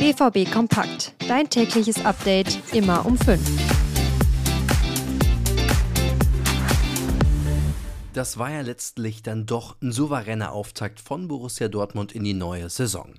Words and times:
BVB 0.00 0.50
Kompakt. 0.50 1.14
Dein 1.28 1.50
tägliches 1.50 2.02
Update 2.06 2.58
immer 2.72 3.04
um 3.04 3.18
5. 3.18 3.38
Das 8.14 8.38
war 8.38 8.50
ja 8.50 8.62
letztlich 8.62 9.22
dann 9.22 9.44
doch 9.44 9.76
ein 9.82 9.92
souveräner 9.92 10.52
Auftakt 10.52 11.00
von 11.00 11.28
Borussia 11.28 11.68
Dortmund 11.68 12.12
in 12.12 12.24
die 12.24 12.32
neue 12.32 12.70
Saison. 12.70 13.12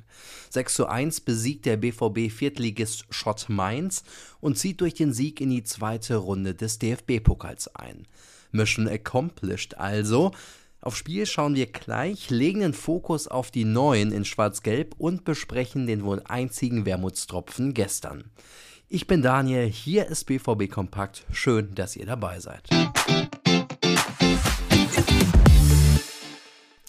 6 0.50 0.74
zu 0.74 0.88
1 0.88 1.22
besiegt 1.22 1.68
der 1.68 1.78
BVB 1.78 2.32
Viertligist 2.32 3.06
Schott 3.12 3.46
Mainz 3.48 4.04
und 4.40 4.58
zieht 4.58 4.82
durch 4.82 4.96
den 4.96 5.14
Sieg 5.14 5.40
in 5.40 5.52
die 5.52 5.64
zweite 5.64 6.16
Runde 6.16 6.56
des 6.56 6.80
DFB-Pokals 6.80 7.76
ein. 7.76 8.08
Mission 8.52 8.88
accomplished 8.88 9.78
also. 9.78 10.32
Auf 10.84 10.98
Spiel 10.98 11.28
schauen 11.28 11.54
wir 11.54 11.68
gleich, 11.68 12.32
legen 12.32 12.62
den 12.62 12.74
Fokus 12.74 13.28
auf 13.28 13.52
die 13.52 13.66
Neuen 13.66 14.12
in 14.12 14.26
Schwarz-Gelb 14.26 14.96
und 14.98 15.24
besprechen 15.24 15.86
den 15.86 16.04
wohl 16.04 16.24
einzigen 16.26 16.88
Wermutstropfen 16.88 17.76
gestern. 17.76 18.32
Ich 18.90 19.06
bin 19.06 19.22
Daniel, 19.22 19.68
hier 19.70 20.08
ist 20.08 20.26
BVB 20.26 20.72
Kompakt. 20.72 21.24
Schön, 21.32 21.76
dass 21.76 21.96
ihr 21.96 22.08
dabei 22.08 22.40
seid. 22.40 22.68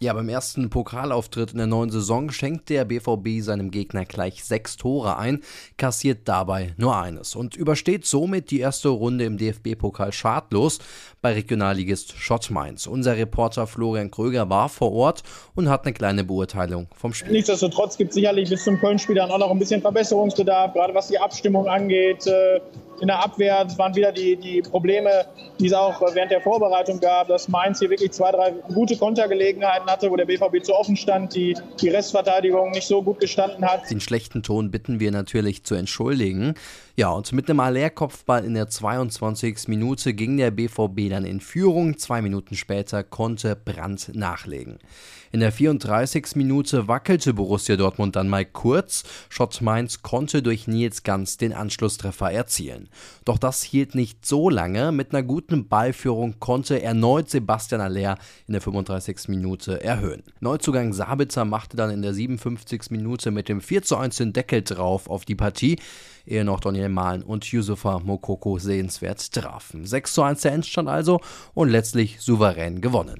Ja, 0.03 0.13
beim 0.15 0.29
ersten 0.29 0.69
Pokalauftritt 0.69 1.53
in 1.53 1.59
der 1.59 1.69
neuen 1.69 1.91
Saison 1.91 2.33
schenkt 2.33 2.71
der 2.71 2.85
BVB 2.85 3.41
seinem 3.41 3.71
Gegner 3.71 4.05
gleich 4.05 4.43
sechs 4.43 4.77
Tore 4.77 5.17
ein, 5.17 5.43
kassiert 5.77 6.23
dabei 6.25 6.75
nur 6.77 6.97
eines 6.97 7.37
und 7.37 7.55
übersteht 7.55 8.05
somit 8.05 8.51
die 8.51 8.59
erste 8.59 8.89
Runde 8.89 9.25
im 9.27 9.39
DFB-Pokal 9.39 10.13
schadlos 10.13 10.81
bei 11.21 11.35
Regionalligist 11.35 12.19
Schott 12.19 12.51
Mainz. 12.51 12.89
Unser 12.89 13.17
Reporter 13.17 13.69
Florian 13.69 14.11
Kröger 14.11 14.51
war 14.51 14.69
vor 14.69 14.91
Ort 14.91 15.23
und 15.55 15.69
hat 15.69 15.85
eine 15.85 15.93
kleine 15.93 16.25
Beurteilung 16.25 16.89
vom 16.97 17.15
Spiel. 17.15 17.31
Nichtsdestotrotz 17.31 17.97
gibt 17.97 18.11
es 18.11 18.17
sicherlich 18.17 18.51
bis 18.51 18.65
zum 18.65 18.81
Köln-Spiel 18.81 19.15
dann 19.15 19.31
auch 19.31 19.39
noch 19.39 19.53
ein 19.53 19.59
bisschen 19.61 19.83
Verbesserungsbedarf, 19.83 20.73
gerade 20.73 20.97
was 20.97 21.07
die 21.07 21.19
Abstimmung 21.21 21.69
angeht. 21.69 22.27
In 23.03 23.09
der 23.09 23.19
Abwehr. 23.19 23.65
Das 23.65 23.77
waren 23.79 23.97
wieder 23.97 24.13
die, 24.13 24.37
die 24.37 24.63
Probleme, 24.63 25.27
die 25.59 25.67
es 25.67 25.73
auch 25.73 26.01
während 26.15 26.31
der 26.31 26.41
Vorbereitung 26.41 27.01
gab, 27.01 27.27
dass 27.27 27.49
Mainz 27.49 27.81
hier 27.81 27.91
wirklich 27.91 28.13
zwei, 28.13 28.31
drei 28.31 28.53
gute 28.73 28.97
Kontergelegenheiten 28.97 29.91
hatte, 29.91 30.09
wo 30.09 30.15
der 30.15 30.25
BVB 30.25 30.63
zu 30.63 30.73
offen 30.73 30.97
stand, 30.97 31.35
die, 31.35 31.57
die 31.81 31.89
Restverteidigung 31.89 32.71
nicht 32.71 32.87
so 32.87 33.03
gut 33.03 33.19
gestanden 33.19 33.65
hat. 33.65 33.91
Den 33.91 34.01
schlechten 34.01 34.45
Ton 34.45 34.71
bitten 34.71 35.01
wir 35.01 35.11
natürlich 35.11 35.65
zu 35.65 35.75
entschuldigen. 35.75 36.55
Ja, 36.95 37.11
und 37.11 37.33
mit 37.33 37.51
einem 37.51 37.59
Aller-Kopfball 37.59 38.45
in 38.45 38.55
der 38.55 38.69
22. 38.69 39.67
Minute 39.67 40.15
ging 40.15 40.37
der 40.37 40.53
BVB 40.53 41.11
dann 41.11 41.25
in 41.25 41.41
Führung. 41.41 41.99
Zwei 41.99 42.23
Minuten 42.23 42.55
später 42.55 43.03
konnte 43.03 43.57
Brandt 43.57 44.15
nachlegen. 44.15 44.79
In 45.33 45.41
der 45.41 45.51
34. 45.51 46.37
Minute 46.37 46.89
wackelte 46.89 47.33
Borussia 47.33 47.77
Dortmund 47.77 48.15
dann 48.15 48.29
mal 48.29 48.45
kurz. 48.45 49.05
Schott 49.31 49.63
Mainz 49.63 50.03
konnte 50.03 50.43
durch 50.43 50.67
Nils 50.69 51.03
Ganz 51.03 51.39
den 51.39 51.55
Anschlusstreffer 51.55 52.31
erzielen. 52.31 52.91
Doch 53.25 53.39
das 53.39 53.63
hielt 53.63 53.95
nicht 53.95 54.25
so 54.27 54.51
lange. 54.51 54.93
Mit 54.93 55.13
einer 55.13 55.23
guten 55.23 55.69
Ballführung 55.69 56.39
konnte 56.39 56.83
erneut 56.83 57.31
Sebastian 57.31 57.81
Aller 57.81 58.17
in 58.47 58.53
der 58.53 58.61
35. 58.61 59.29
Minute 59.29 59.83
erhöhen. 59.83 60.23
Neuzugang 60.41 60.93
Sabitzer 60.93 61.45
machte 61.45 61.77
dann 61.77 61.91
in 61.91 62.03
der 62.03 62.15
57. 62.15 62.91
Minute 62.91 63.31
mit 63.31 63.49
dem 63.49 63.61
4 63.61 63.83
zu 63.83 63.97
1 63.97 64.17
den 64.17 64.33
Deckel 64.33 64.63
drauf 64.63 65.09
auf 65.09 65.25
die 65.25 65.35
Partie 65.35 65.79
ehe 66.27 66.45
noch 66.45 66.61
Daniel 66.61 66.89
Mahlen 66.89 67.23
und 67.23 67.45
Yusufa 67.45 67.99
Mokoko 67.99 68.59
sehenswert 68.59 69.33
trafen. 69.33 69.87
6 69.87 70.13
zu 70.15 70.23
1 70.23 70.43
der 70.43 70.53
Endstand 70.53 70.89
also 70.89 71.21
und 71.55 71.69
letztlich 71.69 72.21
souverän 72.21 72.81
gewonnen. 72.81 73.17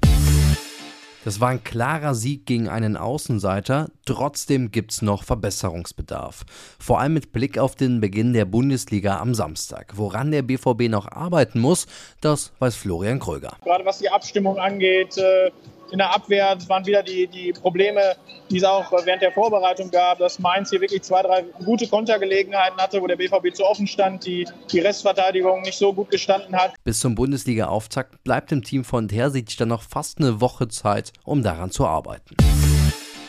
Das 1.25 1.39
war 1.39 1.49
ein 1.49 1.63
klarer 1.63 2.15
Sieg 2.15 2.45
gegen 2.45 2.67
einen 2.67 2.97
Außenseiter, 2.97 3.89
trotzdem 4.05 4.71
gibt 4.71 4.91
es 4.91 5.01
noch 5.01 5.23
Verbesserungsbedarf. 5.23 6.43
Vor 6.79 6.99
allem 6.99 7.13
mit 7.13 7.31
Blick 7.31 7.57
auf 7.57 7.75
den 7.75 8.01
Beginn 8.01 8.33
der 8.33 8.43
Bundesliga 8.43 9.19
am 9.19 9.33
Samstag. 9.33 9.93
Woran 9.95 10.31
der 10.31 10.41
BVB 10.41 10.89
noch 10.89 11.09
arbeiten 11.09 11.59
muss, 11.59 11.87
das 12.19 12.51
weiß 12.59 12.75
Florian 12.75 13.19
Kröger. 13.19 13.55
Gerade 13.63 13.85
was 13.85 13.99
die 13.99 14.09
Abstimmung 14.09 14.57
angeht, 14.57 15.17
äh, 15.17 15.51
in 15.93 15.99
der 15.99 16.13
Abwehr. 16.13 16.55
Das 16.55 16.67
waren 16.67 16.85
wieder 16.85 17.03
die, 17.03 17.27
die 17.27 17.53
Probleme, 17.53 18.15
die 18.49 18.57
es 18.57 18.63
auch 18.63 18.91
während 19.05 19.21
der 19.21 19.31
Vorbereitung 19.31 19.91
gab, 19.91 20.17
dass 20.17 20.39
Mainz 20.39 20.71
hier 20.71 20.81
wirklich 20.81 21.03
zwei, 21.03 21.21
drei 21.21 21.43
gute 21.63 21.87
Kontergelegenheiten 21.87 22.77
hatte, 22.79 23.01
wo 23.01 23.07
der 23.07 23.15
BVB 23.15 23.53
zu 23.53 23.63
offen 23.63 23.87
stand, 23.87 24.25
die, 24.25 24.45
die 24.71 24.79
Restverteidigung 24.79 25.61
nicht 25.61 25.77
so 25.77 25.93
gut 25.93 26.09
gestanden 26.09 26.55
hat. 26.55 26.73
Bis 26.83 26.99
zum 26.99 27.15
Bundesliga-Auftakt 27.15 28.23
bleibt 28.23 28.51
dem 28.51 28.63
Team 28.63 28.83
von 28.83 29.07
Terzic 29.07 29.55
dann 29.57 29.69
noch 29.69 29.83
fast 29.83 30.17
eine 30.17 30.41
Woche 30.41 30.67
Zeit, 30.67 31.13
um 31.23 31.43
daran 31.43 31.69
zu 31.69 31.85
arbeiten. 31.85 32.35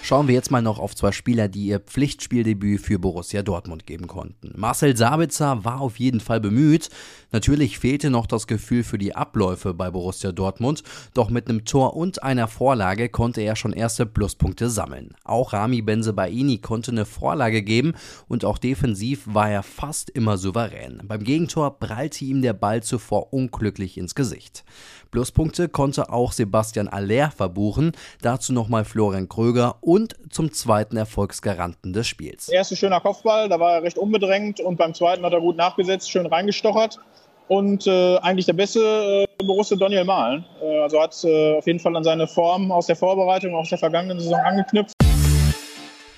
Schauen 0.07 0.29
wir 0.29 0.35
jetzt 0.35 0.51
mal 0.51 0.61
noch 0.61 0.79
auf 0.79 0.95
zwei 0.95 1.13
Spieler, 1.13 1.49
die 1.49 1.69
ihr 1.69 1.81
Pflichtspieldebüt 1.81 2.79
für 2.79 2.99
Borussia 2.99 3.43
Dortmund 3.43 3.87
geben 3.87 4.07
konnten. 4.07 4.53
Marcel 4.55 4.95
Sabitzer 4.95 5.65
war 5.65 5.81
auf 5.81 5.99
jeden 5.99 6.21
Fall 6.21 6.43
bemüht. 6.43 6.91
Natürlich 7.33 7.79
fehlte 7.79 8.11
noch 8.11 8.27
das 8.27 8.47
Gefühl 8.47 8.85
für 8.85 8.99
die 8.99 9.17
Abläufe 9.17 9.73
bei 9.73 9.91
Borussia 9.91 10.31
Dortmund, 10.31 10.83
doch 11.15 11.31
mit 11.31 11.49
einem 11.49 11.65
Tor 11.65 11.97
und 11.97 12.23
einer 12.23 12.49
Vorlage 12.49 13.09
konnte 13.09 13.41
er 13.41 13.57
schon 13.57 13.73
erste 13.73 14.05
Pluspunkte 14.05 14.69
sammeln. 14.69 15.15
Auch 15.25 15.55
Rami 15.55 15.81
Benzebaini 15.81 16.59
konnte 16.59 16.91
eine 16.91 17.07
Vorlage 17.07 17.63
geben 17.63 17.95
und 18.29 18.45
auch 18.45 18.59
defensiv 18.59 19.23
war 19.25 19.51
er 19.51 19.63
fast 19.63 20.11
immer 20.11 20.37
souverän. 20.37 21.01
Beim 21.09 21.25
Gegentor 21.25 21.79
prallte 21.79 22.27
ihm 22.27 22.43
der 22.43 22.53
Ball 22.53 22.83
zuvor 22.83 23.33
unglücklich 23.33 23.97
ins 23.97 24.15
Gesicht. 24.15 24.65
Pluspunkte 25.11 25.69
konnte 25.69 26.13
auch 26.13 26.33
Sebastian 26.33 26.89
Aller 26.89 27.31
verbuchen, 27.31 27.93
dazu 28.21 28.53
nochmal 28.53 28.85
Florian 28.85 29.29
Kröger 29.29 29.77
und 29.81 29.94
zum 30.31 30.53
zweiten 30.53 30.97
Erfolgsgaranten 30.97 31.93
des 31.93 32.07
Spiels. 32.07 32.49
Erste 32.49 32.77
schöner 32.77 33.01
Kopfball, 33.01 33.49
da 33.49 33.61
war 33.61 33.75
er 33.75 33.83
recht 33.83 33.99
unbedrängt 33.99 34.61
und 34.61 34.77
beim 34.77 34.95
zweiten 34.95 35.25
hat 35.25 35.33
er 35.33 35.41
gut 35.41 35.57
nachgesetzt, 35.57 36.11
schön 36.11 36.27
reingestochert. 36.27 36.99
Und 37.47 37.87
äh, 37.87 38.17
eigentlich 38.19 38.47
der 38.47 38.55
beste 38.55 38.81
äh, 38.81 39.45
Borussia 39.45 39.77
Daniel 39.77 40.05
Mahlen. 40.05 40.47
Äh, 40.63 40.79
also 40.79 41.01
hat 41.01 41.15
äh, 41.25 41.59
auf 41.59 41.67
jeden 41.67 41.79
Fall 41.79 41.95
an 41.95 42.03
seine 42.03 42.27
Form 42.27 42.73
aus 42.73 42.87
der 42.87 42.97
Vorbereitung, 42.97 43.55
aus 43.55 43.69
der 43.69 43.79
vergangenen 43.79 44.19
Saison 44.19 44.41
angeknüpft. 44.41 44.94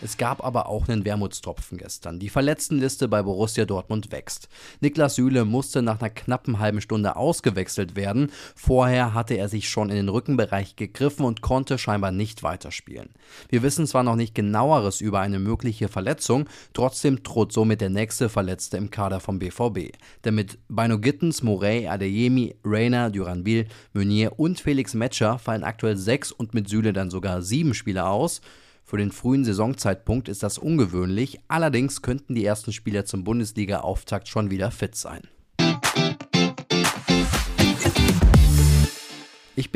Es 0.02 0.18
gab 0.18 0.44
aber 0.44 0.68
auch 0.68 0.88
einen 0.88 1.04
Wermutstropfen 1.04 1.78
gestern. 1.78 2.18
Die 2.18 2.28
Verletztenliste 2.28 3.08
bei 3.08 3.22
Borussia 3.22 3.64
Dortmund 3.64 4.12
wächst. 4.12 4.48
Niklas 4.80 5.14
Süle 5.14 5.46
musste 5.46 5.80
nach 5.80 6.00
einer 6.00 6.10
knappen 6.10 6.58
halben 6.58 6.82
Stunde 6.82 7.16
ausgewechselt 7.16 7.96
werden. 7.96 8.30
Vorher 8.54 9.14
hatte 9.14 9.34
er 9.34 9.48
sich 9.48 9.70
schon 9.70 9.88
in 9.88 9.96
den 9.96 10.08
Rückenbereich 10.10 10.76
gegriffen 10.76 11.24
und 11.24 11.40
konnte 11.40 11.78
scheinbar 11.78 12.12
nicht 12.12 12.42
weiterspielen. 12.42 13.08
Wir 13.48 13.62
wissen 13.62 13.86
zwar 13.86 14.02
noch 14.02 14.16
nicht 14.16 14.34
genaueres 14.34 15.00
über 15.00 15.20
eine 15.20 15.38
mögliche 15.38 15.88
Verletzung, 15.88 16.46
trotzdem 16.74 17.22
droht 17.22 17.52
somit 17.52 17.80
der 17.80 17.90
nächste 17.90 18.28
Verletzte 18.28 18.76
im 18.76 18.90
Kader 18.90 19.20
vom 19.20 19.38
BVB. 19.38 19.96
Denn 20.24 20.34
mit 20.34 20.58
Bino 20.68 20.98
Gittens, 20.98 21.42
Morey, 21.42 21.88
Adeyemi, 21.88 22.54
Reiner, 22.64 23.10
Duranville, 23.10 23.66
Meunier 23.94 24.38
und 24.38 24.60
Felix 24.60 24.92
Metscher 24.92 25.38
fallen 25.38 25.64
aktuell 25.64 25.96
sechs 25.96 26.32
und 26.32 26.52
mit 26.52 26.68
Süle 26.68 26.92
dann 26.92 27.10
sogar 27.10 27.40
sieben 27.40 27.72
Spieler 27.72 28.10
aus. 28.10 28.42
Für 28.88 28.98
den 28.98 29.10
frühen 29.10 29.44
Saisonzeitpunkt 29.44 30.28
ist 30.28 30.44
das 30.44 30.58
ungewöhnlich, 30.58 31.40
allerdings 31.48 32.02
könnten 32.02 32.36
die 32.36 32.44
ersten 32.44 32.72
Spieler 32.72 33.04
zum 33.04 33.24
Bundesliga-Auftakt 33.24 34.28
schon 34.28 34.48
wieder 34.52 34.70
fit 34.70 34.94
sein. 34.94 35.22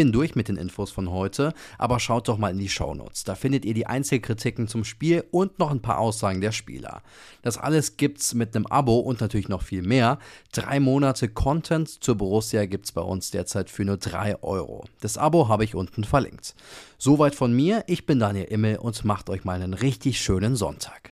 Bin 0.01 0.13
durch 0.13 0.35
mit 0.35 0.49
den 0.49 0.57
Infos 0.57 0.91
von 0.91 1.11
heute, 1.11 1.53
aber 1.77 2.01
schaut 2.01 2.27
doch 2.27 2.39
mal 2.39 2.53
in 2.53 2.59
die 2.59 2.71
Shownotes. 2.71 3.25
Da 3.25 3.35
findet 3.35 3.67
ihr 3.67 3.75
die 3.75 3.87
Einzelkritiken 3.87 4.67
zum 4.67 4.83
Spiel 4.83 5.25
und 5.31 5.59
noch 5.59 5.71
ein 5.71 5.83
paar 5.83 5.99
Aussagen 5.99 6.41
der 6.41 6.53
Spieler. 6.53 7.03
Das 7.43 7.59
alles 7.59 7.99
gibt's 7.99 8.33
mit 8.33 8.57
einem 8.57 8.65
Abo 8.65 8.99
und 9.01 9.21
natürlich 9.21 9.51
noch 9.51 9.61
viel 9.61 9.83
mehr. 9.83 10.19
Drei 10.53 10.81
Monate 10.81 11.29
Content 11.29 12.03
zur 12.03 12.15
Borussia 12.15 12.65
gibt's 12.65 12.93
bei 12.93 13.03
uns 13.03 13.31
derzeit 13.31 13.69
für 13.69 13.85
nur 13.85 13.99
drei 13.99 14.43
Euro. 14.43 14.87
Das 15.03 15.19
Abo 15.19 15.49
habe 15.49 15.65
ich 15.65 15.75
unten 15.75 16.05
verlinkt. 16.05 16.55
Soweit 16.97 17.35
von 17.35 17.53
mir. 17.53 17.85
Ich 17.87 18.07
bin 18.07 18.19
Daniel 18.19 18.47
Immel 18.47 18.79
und 18.79 19.05
macht 19.05 19.29
euch 19.29 19.45
mal 19.45 19.61
einen 19.61 19.75
richtig 19.75 20.19
schönen 20.19 20.57
Sonntag. 20.57 21.01